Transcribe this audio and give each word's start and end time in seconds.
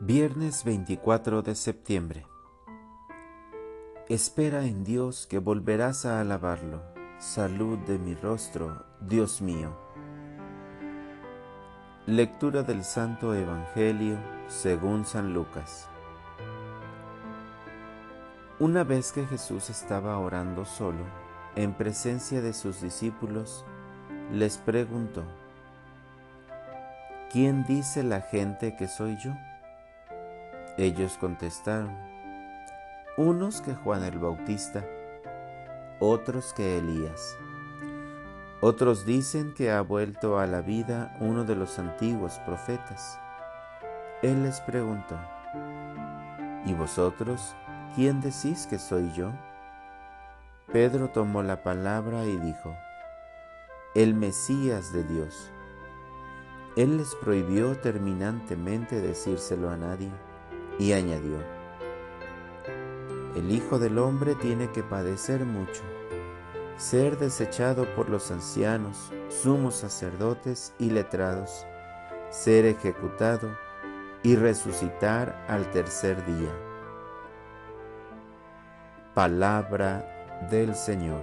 Viernes 0.00 0.62
24 0.62 1.40
de 1.40 1.54
septiembre. 1.54 2.26
Espera 4.10 4.62
en 4.66 4.84
Dios 4.84 5.26
que 5.26 5.38
volverás 5.38 6.04
a 6.04 6.20
alabarlo. 6.20 6.82
Salud 7.18 7.78
de 7.78 7.98
mi 7.98 8.14
rostro, 8.14 8.84
Dios 9.00 9.40
mío. 9.40 9.74
Lectura 12.04 12.62
del 12.62 12.84
Santo 12.84 13.34
Evangelio 13.34 14.18
según 14.48 15.06
San 15.06 15.32
Lucas. 15.32 15.88
Una 18.58 18.84
vez 18.84 19.12
que 19.12 19.24
Jesús 19.24 19.70
estaba 19.70 20.18
orando 20.18 20.66
solo, 20.66 21.06
en 21.54 21.72
presencia 21.72 22.42
de 22.42 22.52
sus 22.52 22.82
discípulos, 22.82 23.64
les 24.30 24.58
preguntó, 24.58 25.24
¿quién 27.32 27.64
dice 27.64 28.02
la 28.02 28.20
gente 28.20 28.76
que 28.76 28.88
soy 28.88 29.16
yo? 29.24 29.32
Ellos 30.78 31.16
contestaron, 31.18 31.96
unos 33.16 33.62
que 33.62 33.74
Juan 33.74 34.04
el 34.04 34.18
Bautista, 34.18 34.84
otros 36.00 36.52
que 36.52 36.76
Elías. 36.76 37.34
Otros 38.60 39.06
dicen 39.06 39.54
que 39.54 39.70
ha 39.70 39.80
vuelto 39.80 40.38
a 40.38 40.46
la 40.46 40.60
vida 40.60 41.16
uno 41.18 41.44
de 41.44 41.56
los 41.56 41.78
antiguos 41.78 42.38
profetas. 42.40 43.18
Él 44.20 44.42
les 44.42 44.60
preguntó, 44.60 45.18
¿y 46.66 46.74
vosotros 46.74 47.56
quién 47.94 48.20
decís 48.20 48.66
que 48.66 48.78
soy 48.78 49.10
yo? 49.12 49.32
Pedro 50.70 51.08
tomó 51.08 51.42
la 51.42 51.62
palabra 51.62 52.26
y 52.26 52.36
dijo, 52.36 52.76
el 53.94 54.12
Mesías 54.12 54.92
de 54.92 55.04
Dios. 55.04 55.50
Él 56.76 56.98
les 56.98 57.14
prohibió 57.14 57.78
terminantemente 57.78 59.00
decírselo 59.00 59.70
a 59.70 59.78
nadie 59.78 60.10
y 60.78 60.92
añadió, 60.92 61.38
el 63.34 63.50
Hijo 63.50 63.78
del 63.78 63.98
Hombre 63.98 64.34
tiene 64.34 64.70
que 64.72 64.82
padecer 64.82 65.44
mucho, 65.44 65.82
ser 66.78 67.18
desechado 67.18 67.86
por 67.94 68.08
los 68.08 68.30
ancianos, 68.30 69.12
sumos 69.28 69.74
sacerdotes 69.74 70.72
y 70.78 70.90
letrados, 70.90 71.66
ser 72.30 72.64
ejecutado 72.64 73.56
y 74.22 74.36
resucitar 74.36 75.44
al 75.48 75.70
tercer 75.70 76.24
día. 76.24 76.50
Palabra 79.14 80.48
del 80.50 80.74
Señor. 80.74 81.22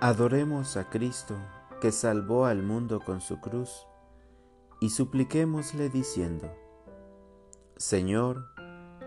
Adoremos 0.00 0.78
a 0.78 0.88
Cristo 0.88 1.36
que 1.80 1.92
salvó 1.92 2.46
al 2.46 2.62
mundo 2.62 3.00
con 3.00 3.20
su 3.20 3.38
cruz 3.38 3.86
y 4.80 4.88
supliquémosle 4.90 5.90
diciendo, 5.90 6.50
Señor, 7.76 8.46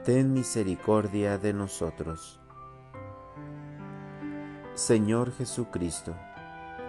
ten 0.05 0.31
misericordia 0.31 1.39
de 1.39 1.53
nosotros. 1.53 2.39
Señor 4.75 5.31
Jesucristo, 5.33 6.15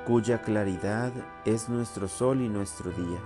cuya 0.06 0.42
claridad 0.42 1.12
es 1.46 1.68
nuestro 1.68 2.08
sol 2.08 2.42
y 2.42 2.48
nuestro 2.48 2.90
día, 2.90 3.20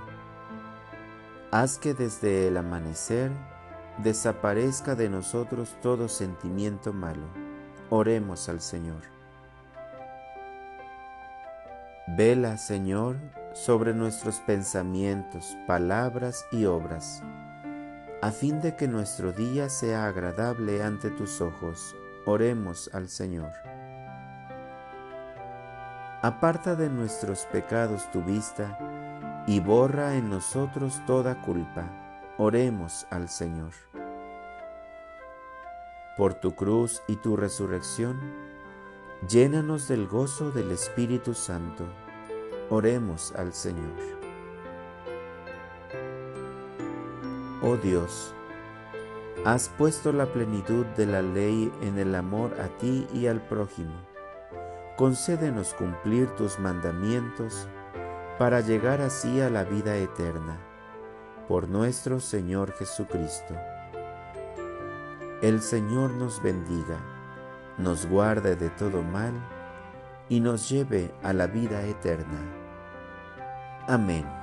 haz 1.50 1.78
que 1.78 1.92
desde 1.92 2.46
el 2.48 2.56
amanecer 2.56 3.32
desaparezca 3.98 4.94
de 4.94 5.08
nosotros 5.08 5.76
todo 5.82 6.08
sentimiento 6.08 6.92
malo. 6.92 7.26
Oremos 7.90 8.48
al 8.48 8.60
Señor. 8.60 9.02
Vela, 12.16 12.58
Señor, 12.58 13.16
sobre 13.52 13.94
nuestros 13.94 14.40
pensamientos, 14.40 15.56
palabras 15.66 16.46
y 16.52 16.64
obras, 16.66 17.22
a 18.22 18.30
fin 18.30 18.60
de 18.60 18.76
que 18.76 18.88
nuestro 18.88 19.32
día 19.32 19.68
sea 19.68 20.06
agradable 20.06 20.82
ante 20.82 21.10
tus 21.10 21.40
ojos. 21.40 21.94
Oremos 22.26 22.90
al 22.92 23.08
Señor. 23.08 23.52
Aparta 26.20 26.74
de 26.74 26.90
nuestros 26.90 27.46
pecados 27.46 28.10
tu 28.10 28.22
vista 28.22 28.76
y 29.46 29.60
borra 29.60 30.16
en 30.16 30.28
nosotros 30.28 31.00
toda 31.06 31.40
culpa. 31.42 31.88
Oremos 32.38 33.06
al 33.10 33.28
Señor. 33.28 33.72
Por 36.16 36.34
tu 36.34 36.54
cruz 36.56 37.02
y 37.06 37.16
tu 37.16 37.36
resurrección, 37.36 38.20
llénanos 39.28 39.86
del 39.86 40.08
gozo 40.08 40.50
del 40.50 40.72
Espíritu 40.72 41.34
Santo 41.34 41.86
Oremos 42.70 43.32
al 43.34 43.54
Señor. 43.54 44.18
Oh 47.62 47.76
Dios, 47.76 48.34
has 49.46 49.70
puesto 49.70 50.12
la 50.12 50.26
plenitud 50.26 50.84
de 50.96 51.06
la 51.06 51.22
ley 51.22 51.72
en 51.80 51.98
el 51.98 52.14
amor 52.14 52.54
a 52.60 52.68
ti 52.76 53.06
y 53.14 53.26
al 53.26 53.40
prójimo. 53.40 53.94
Concédenos 54.98 55.72
cumplir 55.72 56.28
tus 56.36 56.58
mandamientos 56.58 57.66
para 58.38 58.60
llegar 58.60 59.00
así 59.00 59.40
a 59.40 59.48
la 59.48 59.64
vida 59.64 59.96
eterna. 59.96 60.58
Por 61.48 61.68
nuestro 61.68 62.20
Señor 62.20 62.72
Jesucristo. 62.72 63.54
El 65.40 65.62
Señor 65.62 66.10
nos 66.10 66.42
bendiga, 66.42 66.98
nos 67.78 68.04
guarde 68.04 68.56
de 68.56 68.68
todo 68.70 69.02
mal 69.02 69.32
y 70.28 70.40
nos 70.40 70.68
lleve 70.68 71.14
a 71.22 71.32
la 71.32 71.46
vida 71.46 71.82
eterna. 71.84 72.57
Amém. 73.88 74.37